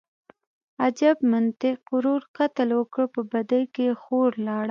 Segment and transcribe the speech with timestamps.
[0.85, 4.59] _اجب منطق، قتل ورور وکړ، په بدۍ کې يې خور لاړه.